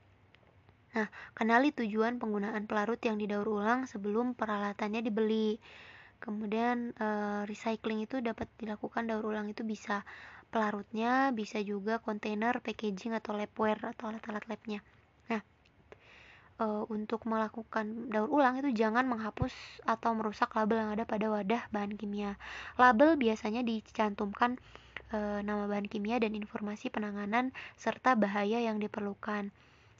Nah, 0.97 1.13
kenali 1.37 1.69
tujuan 1.77 2.17
penggunaan 2.17 2.65
pelarut 2.65 2.97
yang 3.05 3.21
didaur 3.21 3.45
ulang 3.45 3.85
sebelum 3.85 4.33
peralatannya 4.33 5.05
dibeli. 5.05 5.61
Kemudian 6.17 6.89
e, 6.97 7.07
recycling 7.45 8.01
itu 8.01 8.17
dapat 8.17 8.49
dilakukan 8.57 9.05
daur 9.05 9.29
ulang 9.29 9.45
itu 9.45 9.61
bisa 9.61 10.09
pelarutnya, 10.49 11.29
bisa 11.37 11.61
juga 11.61 12.01
kontainer, 12.01 12.57
packaging 12.65 13.13
atau 13.13 13.37
labware 13.37 13.93
atau 13.93 14.09
alat-alat 14.09 14.49
labnya 14.49 14.81
uh, 16.59 16.83
untuk 16.87 17.23
melakukan 17.27 18.11
daur 18.11 18.31
ulang 18.31 18.59
itu 18.59 18.71
jangan 18.71 19.05
menghapus 19.07 19.51
atau 19.83 20.15
merusak 20.15 20.51
label 20.55 20.79
yang 20.79 20.91
ada 20.95 21.03
pada 21.03 21.27
wadah 21.27 21.63
bahan 21.71 21.95
kimia. 21.99 22.39
Label 22.79 23.19
biasanya 23.19 23.61
dicantumkan 23.65 24.59
uh, 25.11 25.39
nama 25.43 25.67
bahan 25.67 25.87
kimia 25.91 26.19
dan 26.21 26.33
informasi 26.35 26.91
penanganan 26.91 27.51
serta 27.75 28.15
bahaya 28.15 28.63
yang 28.63 28.79
diperlukan. 28.79 29.51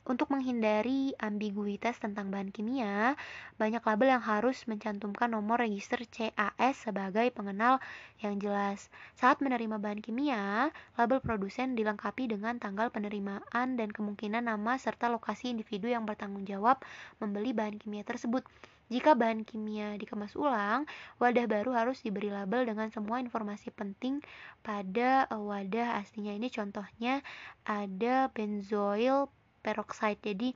Untuk 0.06 0.30
menghindari 0.30 1.18
ambiguitas 1.18 1.98
tentang 1.98 2.30
bahan 2.30 2.54
kimia, 2.54 3.18
banyak 3.58 3.82
label 3.82 4.14
yang 4.14 4.22
harus 4.22 4.62
mencantumkan 4.70 5.34
nomor 5.34 5.58
register 5.66 5.98
CAS 6.06 6.86
sebagai 6.86 7.34
pengenal 7.34 7.82
yang 8.22 8.38
jelas. 8.38 8.94
Saat 9.18 9.42
menerima 9.42 9.82
bahan 9.82 10.06
kimia, 10.06 10.70
label 10.94 11.26
produsen 11.26 11.74
dilengkapi 11.74 12.30
dengan 12.30 12.62
tanggal 12.62 12.94
penerimaan 12.94 13.82
dan 13.82 13.90
kemungkinan 13.90 14.46
nama 14.46 14.78
serta 14.78 15.10
lokasi 15.10 15.50
individu 15.50 15.90
yang 15.90 16.06
bertanggung 16.06 16.46
jawab 16.46 16.86
membeli 17.18 17.58
bahan 17.58 17.82
kimia 17.82 18.06
tersebut. 18.06 18.46
Jika 18.94 19.18
bahan 19.18 19.42
kimia 19.42 19.98
dikemas 19.98 20.38
ulang, 20.38 20.86
wadah 21.18 21.50
baru 21.50 21.74
harus 21.74 22.06
diberi 22.06 22.30
label 22.30 22.70
dengan 22.70 22.94
semua 22.94 23.18
informasi 23.18 23.74
penting 23.74 24.22
pada 24.62 25.26
wadah 25.34 25.98
aslinya. 25.98 26.38
Ini 26.38 26.54
contohnya 26.54 27.26
ada 27.66 28.30
benzoil 28.30 29.34
peroxide 29.66 30.22
jadi 30.22 30.54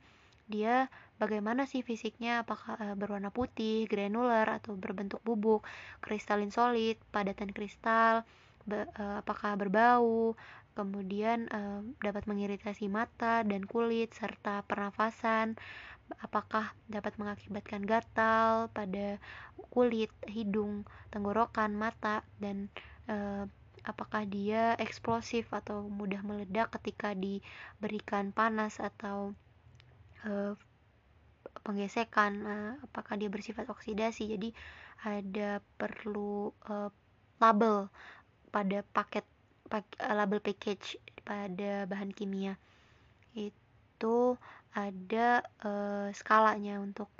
dia 0.50 0.90
bagaimana 1.18 1.66
sih 1.66 1.82
fisiknya? 1.82 2.42
Apakah 2.46 2.78
uh, 2.78 2.94
berwarna 2.98 3.30
putih 3.30 3.86
granular 3.86 4.46
atau 4.50 4.74
berbentuk 4.78 5.22
bubuk 5.26 5.66
kristalin 6.02 6.50
solid 6.50 6.98
padatan 7.14 7.50
kristal 7.54 8.26
be, 8.66 8.86
uh, 8.98 9.22
apakah 9.22 9.54
berbau 9.58 10.34
kemudian 10.74 11.50
uh, 11.50 11.82
dapat 12.02 12.26
mengiritasi 12.30 12.86
mata 12.86 13.42
dan 13.46 13.66
kulit 13.66 14.14
serta 14.14 14.62
pernafasan 14.66 15.58
apakah 16.18 16.74
dapat 16.90 17.14
mengakibatkan 17.22 17.86
gatal 17.86 18.66
pada 18.74 19.22
kulit, 19.70 20.10
hidung, 20.26 20.82
tenggorokan, 21.14 21.70
mata 21.78 22.26
dan 22.42 22.66
apakah 23.84 24.28
dia 24.28 24.76
eksplosif 24.76 25.48
atau 25.50 25.86
mudah 25.88 26.20
meledak 26.24 26.72
ketika 26.80 27.16
diberikan 27.16 28.32
panas 28.32 28.76
atau 28.80 29.32
uh, 30.24 30.52
penggesekan 31.64 32.32
uh, 32.44 32.72
apakah 32.84 33.16
dia 33.16 33.28
bersifat 33.32 33.68
oksidasi. 33.68 34.30
Jadi 34.36 34.52
ada 35.04 35.64
perlu 35.80 36.52
uh, 36.68 36.92
label 37.40 37.88
pada 38.52 38.84
paket 38.92 39.24
label 40.02 40.42
package 40.42 40.98
pada 41.22 41.86
bahan 41.86 42.10
kimia. 42.10 42.58
Itu 43.32 44.36
ada 44.74 45.42
uh, 45.62 46.10
skalanya 46.10 46.82
untuk 46.82 47.10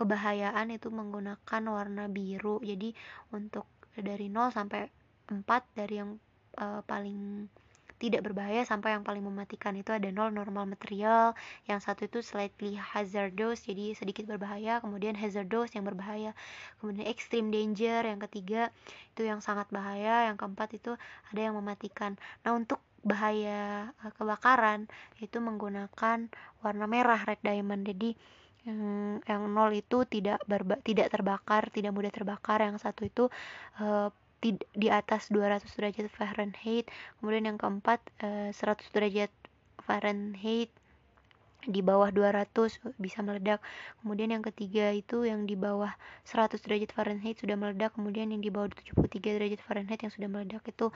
kebahayaan 0.00 0.72
itu 0.72 0.88
menggunakan 0.88 1.62
warna 1.68 2.08
biru. 2.08 2.62
Jadi 2.64 2.94
untuk 3.36 3.68
dari 3.92 4.32
0 4.32 4.48
sampai 4.48 4.88
4 5.30 5.78
dari 5.78 5.94
yang 6.02 6.18
uh, 6.58 6.82
paling 6.84 7.46
tidak 8.00 8.24
berbahaya 8.24 8.64
sampai 8.64 8.96
yang 8.96 9.04
paling 9.04 9.20
mematikan 9.20 9.76
itu 9.76 9.92
ada 9.92 10.08
nol 10.08 10.32
normal 10.32 10.64
material 10.64 11.36
yang 11.68 11.84
satu 11.84 12.08
itu 12.08 12.24
slightly 12.24 12.72
hazardous 12.72 13.68
jadi 13.68 13.92
sedikit 13.92 14.24
berbahaya 14.24 14.80
kemudian 14.80 15.12
hazardous 15.12 15.76
yang 15.76 15.84
berbahaya 15.84 16.32
kemudian 16.80 17.04
extreme 17.04 17.52
danger 17.52 18.08
yang 18.08 18.16
ketiga 18.24 18.72
itu 19.12 19.28
yang 19.28 19.44
sangat 19.44 19.68
bahaya 19.68 20.32
yang 20.32 20.40
keempat 20.40 20.80
itu 20.80 20.96
ada 21.28 21.40
yang 21.44 21.54
mematikan. 21.60 22.16
Nah 22.40 22.56
untuk 22.56 22.80
bahaya 23.04 23.92
eh, 24.00 24.12
kebakaran 24.16 24.88
itu 25.20 25.36
menggunakan 25.36 26.32
warna 26.64 26.86
merah 26.88 27.20
red 27.28 27.40
diamond 27.44 27.84
jadi 27.84 28.16
yang 28.64 28.80
yang 29.24 29.40
nol 29.48 29.72
itu 29.72 30.04
tidak 30.04 30.40
berba, 30.44 30.76
tidak 30.84 31.08
terbakar 31.12 31.68
tidak 31.72 31.92
mudah 31.96 32.12
terbakar 32.12 32.60
yang 32.60 32.76
satu 32.76 33.08
itu 33.08 33.24
uh, 33.80 34.12
di 34.72 34.88
atas 34.88 35.28
200 35.28 35.68
derajat 35.76 36.08
Fahrenheit 36.08 36.88
kemudian 37.20 37.44
yang 37.44 37.58
keempat 37.60 38.00
100 38.20 38.56
eh, 38.56 38.88
derajat 38.96 39.32
Fahrenheit 39.84 40.72
di 41.68 41.84
bawah 41.84 42.08
200 42.08 42.48
bisa 42.96 43.20
meledak. 43.20 43.60
Kemudian 44.00 44.32
yang 44.32 44.40
ketiga 44.40 44.96
itu 44.96 45.28
yang 45.28 45.44
di 45.44 45.60
bawah 45.60 45.92
100 46.24 46.56
derajat 46.56 46.90
Fahrenheit 46.96 47.36
sudah 47.36 47.56
meledak 47.60 47.92
kemudian 47.92 48.32
yang 48.32 48.40
di 48.40 48.48
bawah 48.48 48.72
73 48.72 49.36
derajat 49.36 49.60
Fahrenheit 49.60 50.00
yang 50.00 50.12
sudah 50.12 50.28
meledak 50.30 50.64
itu 50.64 50.88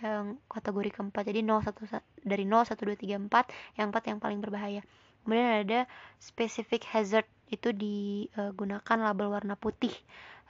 yang 0.00 0.40
kategori 0.48 0.90
keempat. 0.96 1.22
Jadi 1.28 1.40
0 1.44 1.60
1 1.60 2.24
dari 2.24 2.44
0 2.48 2.64
1 2.64 2.80
2 2.80 2.96
3 2.96 3.28
4 3.28 3.76
yang 3.76 3.86
4 3.92 4.08
yang 4.08 4.18
paling 4.20 4.40
berbahaya. 4.40 4.80
Kemudian 5.26 5.66
ada 5.66 5.80
specific 6.22 6.86
hazard 6.88 7.26
itu 7.50 7.74
digunakan 7.74 8.96
label 8.96 9.28
warna 9.34 9.58
putih. 9.58 9.92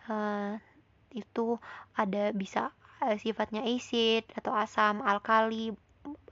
Uh, 0.06 0.60
itu 1.16 1.56
ada 1.96 2.30
bisa 2.36 2.70
uh, 3.00 3.16
sifatnya 3.16 3.64
acid 3.64 4.28
atau 4.36 4.52
asam 4.52 5.00
alkali 5.00 5.72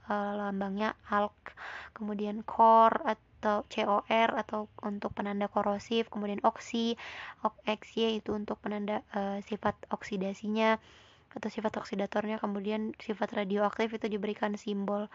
uh, 0.07 0.33
lambangnya 0.37 0.93
alk 1.09 1.57
kemudian 1.97 2.45
core 2.45 3.01
atau 3.05 3.65
COR 3.69 4.29
atau 4.41 4.65
untuk 4.81 5.13
penanda 5.13 5.45
korosif 5.49 6.09
kemudian 6.09 6.41
oksi 6.41 6.97
XY 7.65 8.21
itu 8.21 8.33
untuk 8.33 8.57
penanda 8.61 9.05
uh, 9.13 9.37
sifat 9.45 9.77
oksidasinya 9.93 10.81
atau 11.35 11.49
sifat 11.51 11.77
oksidatornya 11.77 12.39
kemudian 12.39 12.95
sifat 12.97 13.35
radioaktif 13.35 13.91
itu 13.91 14.07
diberikan 14.07 14.55
simbol 14.55 15.11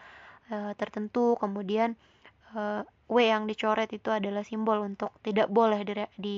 uh, 0.53 0.71
tertentu 0.77 1.35
kemudian 1.41 1.97
uh, 2.55 2.85
W 3.11 3.17
yang 3.19 3.49
dicoret 3.49 3.91
itu 3.91 4.07
adalah 4.07 4.45
simbol 4.47 4.79
untuk 4.79 5.11
tidak 5.25 5.51
boleh 5.51 5.83
di, 5.83 5.93
di 6.15 6.37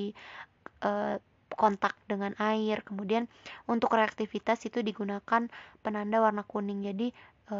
uh, 0.82 1.19
kontak 1.56 1.96
dengan 2.10 2.34
air. 2.42 2.82
Kemudian 2.86 3.30
untuk 3.70 3.94
reaktivitas 3.96 4.63
itu 4.66 4.82
digunakan 4.82 5.48
penanda 5.82 6.18
warna 6.20 6.44
kuning. 6.44 6.84
Jadi 6.86 7.13
e, 7.50 7.58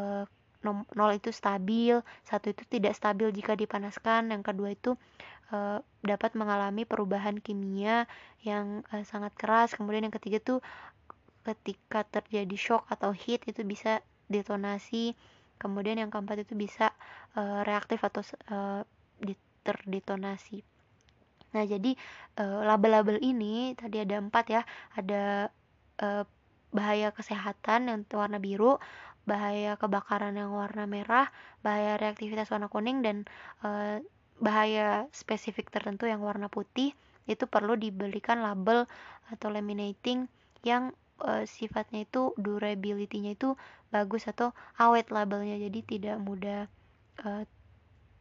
nol 0.64 1.12
itu 1.16 1.30
stabil, 1.36 2.00
satu 2.24 2.56
itu 2.56 2.64
tidak 2.66 2.96
stabil 2.96 3.30
jika 3.36 3.54
dipanaskan, 3.60 4.32
yang 4.32 4.42
kedua 4.42 4.74
itu 4.74 4.96
e, 5.52 5.84
dapat 6.04 6.34
mengalami 6.40 6.88
perubahan 6.88 7.38
kimia 7.40 8.08
yang 8.42 8.82
e, 8.92 9.04
sangat 9.04 9.36
keras. 9.36 9.76
Kemudian 9.76 10.08
yang 10.08 10.16
ketiga 10.16 10.40
tuh 10.40 10.60
ketika 11.44 12.08
terjadi 12.08 12.56
shock 12.56 12.88
atau 12.88 13.12
heat 13.12 13.44
itu 13.46 13.68
bisa 13.68 14.00
detonasi. 14.32 15.16
Kemudian 15.60 16.00
yang 16.00 16.12
keempat 16.12 16.44
itu 16.48 16.56
bisa 16.56 16.96
e, 17.36 17.42
reaktif 17.68 18.00
atau 18.04 18.24
e, 18.24 18.84
terdetonasi. 19.64 20.73
Nah, 21.54 21.64
jadi 21.70 21.94
label-label 22.42 23.22
ini 23.22 23.78
tadi 23.78 24.02
ada 24.02 24.18
empat 24.18 24.46
ya, 24.50 24.62
ada 24.98 25.54
uh, 26.02 26.26
bahaya 26.74 27.14
kesehatan 27.14 27.88
yang 27.88 28.02
warna 28.10 28.42
biru, 28.42 28.82
bahaya 29.24 29.78
kebakaran 29.78 30.36
yang 30.36 30.52
warna 30.52 30.90
merah, 30.90 31.30
bahaya 31.62 31.96
reaktivitas 32.02 32.50
warna 32.50 32.68
kuning 32.68 33.06
dan 33.06 33.30
uh, 33.62 34.02
bahaya 34.42 35.08
spesifik 35.14 35.70
tertentu 35.70 36.10
yang 36.10 36.20
warna 36.26 36.50
putih. 36.50 36.98
Itu 37.30 37.48
perlu 37.48 37.80
diberikan 37.80 38.44
label 38.44 38.90
atau 39.32 39.48
laminating 39.48 40.28
yang 40.66 40.92
uh, 41.24 41.48
sifatnya 41.48 42.04
itu 42.04 42.36
durability-nya 42.36 43.38
itu 43.38 43.56
bagus 43.94 44.28
atau 44.28 44.52
awet 44.76 45.08
labelnya 45.14 45.56
jadi 45.56 45.80
tidak 45.86 46.18
mudah 46.20 46.68
uh, 47.24 47.48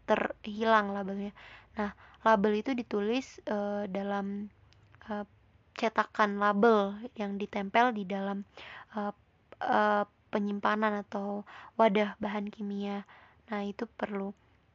terhilang 0.05 0.93
labelnya. 0.93 1.33
Nah, 1.79 1.95
label 2.27 2.53
itu 2.61 2.71
ditulis 2.77 3.41
uh, 3.49 3.87
dalam 3.89 4.51
uh, 5.09 5.27
cetakan 5.73 6.37
label 6.37 6.95
yang 7.17 7.41
ditempel 7.41 7.97
di 7.97 8.05
dalam 8.05 8.45
uh, 8.95 9.15
uh, 9.63 10.05
penyimpanan 10.33 11.05
atau 11.05 11.45
wadah 11.77 12.17
bahan 12.21 12.49
kimia. 12.49 13.05
Nah, 13.49 13.61
itu 13.65 13.85
perlu 13.85 14.33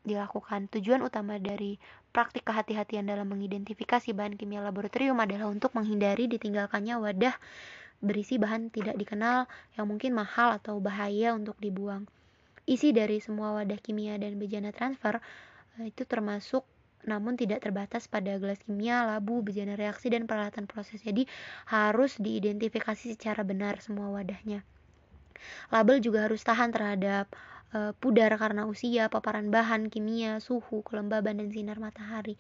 dilakukan. 0.08 0.72
Tujuan 0.72 1.04
utama 1.04 1.36
dari 1.38 1.76
praktik 2.16 2.48
kehati-hatian 2.48 3.06
dalam 3.06 3.28
mengidentifikasi 3.28 4.10
bahan 4.16 4.40
kimia 4.40 4.64
laboratorium 4.64 5.20
adalah 5.20 5.52
untuk 5.52 5.76
menghindari 5.76 6.32
ditinggalkannya 6.32 6.98
wadah 6.98 7.36
berisi 7.98 8.38
bahan 8.38 8.70
tidak 8.70 8.94
dikenal 8.94 9.50
yang 9.74 9.90
mungkin 9.90 10.14
mahal 10.14 10.54
atau 10.54 10.78
bahaya 10.78 11.34
untuk 11.34 11.58
dibuang. 11.58 12.06
Isi 12.68 12.92
dari 12.92 13.24
semua 13.24 13.56
wadah 13.56 13.80
kimia 13.80 14.20
dan 14.20 14.36
bejana 14.36 14.76
transfer 14.76 15.24
itu 15.80 16.04
termasuk 16.04 16.68
namun 17.08 17.40
tidak 17.40 17.64
terbatas 17.64 18.12
pada 18.12 18.36
gelas 18.36 18.60
kimia, 18.60 19.08
labu, 19.08 19.40
bejana 19.40 19.80
reaksi, 19.80 20.12
dan 20.12 20.28
peralatan 20.28 20.68
proses. 20.68 21.00
Jadi 21.00 21.24
harus 21.72 22.20
diidentifikasi 22.20 23.16
secara 23.16 23.48
benar 23.48 23.80
semua 23.80 24.12
wadahnya. 24.12 24.68
Label 25.72 26.04
juga 26.04 26.28
harus 26.28 26.44
tahan 26.44 26.76
terhadap 26.76 27.32
uh, 27.72 27.96
pudar 27.96 28.36
karena 28.36 28.68
usia, 28.68 29.08
paparan 29.08 29.48
bahan 29.48 29.88
kimia, 29.88 30.44
suhu, 30.44 30.84
kelembaban, 30.84 31.40
dan 31.40 31.48
sinar 31.54 31.80
matahari. 31.80 32.36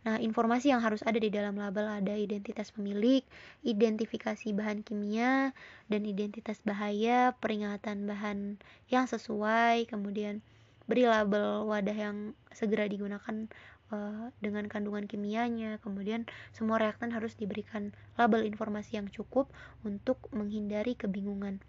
Nah, 0.00 0.16
informasi 0.16 0.72
yang 0.72 0.80
harus 0.80 1.04
ada 1.04 1.20
di 1.20 1.28
dalam 1.28 1.60
label 1.60 1.84
ada 1.84 2.16
identitas 2.16 2.72
pemilik, 2.72 3.20
identifikasi 3.60 4.48
bahan 4.56 4.80
kimia, 4.80 5.52
dan 5.92 6.08
identitas 6.08 6.56
bahaya, 6.64 7.36
peringatan 7.36 8.08
bahan 8.08 8.56
yang 8.88 9.04
sesuai, 9.04 9.84
kemudian 9.92 10.40
beri 10.88 11.04
label 11.04 11.68
wadah 11.68 11.94
yang 11.94 12.16
segera 12.50 12.88
digunakan 12.88 13.46
uh, 13.92 14.32
dengan 14.40 14.66
kandungan 14.72 15.04
kimianya. 15.04 15.76
Kemudian 15.84 16.24
semua 16.56 16.80
reaktan 16.80 17.12
harus 17.12 17.36
diberikan 17.36 17.92
label 18.16 18.48
informasi 18.48 18.96
yang 18.96 19.06
cukup 19.12 19.52
untuk 19.84 20.16
menghindari 20.32 20.96
kebingungan. 20.96 21.60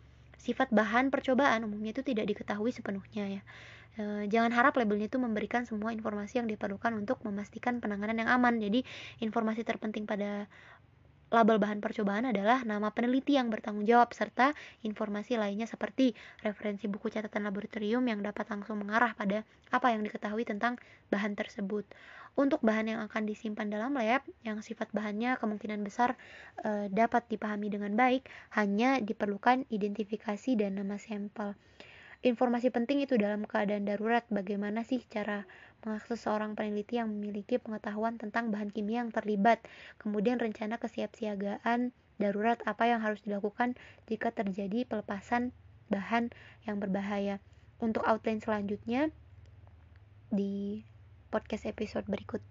Sifat 0.42 0.74
bahan 0.74 1.14
percobaan 1.14 1.70
umumnya 1.70 1.94
itu 1.94 2.02
tidak 2.02 2.26
diketahui 2.34 2.74
sepenuhnya 2.74 3.40
ya. 3.40 3.42
E, 3.94 4.26
jangan 4.26 4.50
harap 4.58 4.74
labelnya 4.74 5.06
itu 5.06 5.22
memberikan 5.22 5.70
semua 5.70 5.94
informasi 5.94 6.42
yang 6.42 6.50
diperlukan 6.50 6.98
untuk 6.98 7.22
memastikan 7.22 7.78
penanganan 7.78 8.26
yang 8.26 8.30
aman. 8.34 8.58
Jadi 8.58 8.82
informasi 9.22 9.62
terpenting 9.62 10.10
pada 10.10 10.50
label 11.32 11.58
bahan 11.64 11.80
percobaan 11.80 12.28
adalah 12.28 12.68
nama 12.68 12.92
peneliti 12.92 13.40
yang 13.40 13.48
bertanggung 13.48 13.88
jawab 13.88 14.12
serta 14.12 14.52
informasi 14.84 15.40
lainnya 15.40 15.64
seperti 15.64 16.12
referensi 16.44 16.92
buku 16.92 17.08
catatan 17.08 17.48
laboratorium 17.48 18.04
yang 18.04 18.20
dapat 18.20 18.52
langsung 18.52 18.84
mengarah 18.84 19.16
pada 19.16 19.48
apa 19.72 19.96
yang 19.96 20.04
diketahui 20.04 20.44
tentang 20.44 20.76
bahan 21.08 21.40
tersebut. 21.40 21.88
Untuk 22.32 22.64
bahan 22.64 22.88
yang 22.88 23.00
akan 23.04 23.28
disimpan 23.28 23.68
dalam 23.68 23.92
lab, 24.00 24.24
yang 24.48 24.64
sifat 24.64 24.88
bahannya 24.96 25.36
kemungkinan 25.36 25.84
besar 25.84 26.16
e, 26.64 26.88
dapat 26.88 27.28
dipahami 27.28 27.68
dengan 27.68 27.92
baik, 28.00 28.24
hanya 28.56 29.04
diperlukan 29.04 29.68
identifikasi 29.68 30.56
dan 30.56 30.80
nama 30.80 30.96
sampel. 30.96 31.60
Informasi 32.22 32.70
penting 32.70 33.02
itu 33.02 33.18
dalam 33.18 33.44
keadaan 33.50 33.84
darurat, 33.84 34.24
bagaimana 34.30 34.86
sih 34.86 35.02
cara 35.10 35.50
mengakses 35.82 36.22
seorang 36.22 36.54
peneliti 36.54 37.02
yang 37.02 37.10
memiliki 37.10 37.58
pengetahuan 37.58 38.22
tentang 38.22 38.54
bahan 38.54 38.70
kimia 38.70 39.02
yang 39.02 39.10
terlibat, 39.10 39.60
kemudian 39.98 40.38
rencana 40.38 40.78
kesiapsiagaan 40.78 41.92
darurat 42.22 42.62
apa 42.70 42.86
yang 42.86 43.02
harus 43.02 43.26
dilakukan 43.26 43.74
jika 44.06 44.30
terjadi 44.30 44.86
pelepasan 44.86 45.50
bahan 45.90 46.30
yang 46.70 46.78
berbahaya. 46.78 47.42
Untuk 47.82 48.06
outline 48.06 48.38
selanjutnya 48.38 49.10
di 50.30 50.86
podcast 51.32 51.66
episode 51.66 52.06
berikut. 52.12 52.44